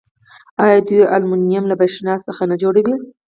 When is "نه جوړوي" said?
2.51-2.95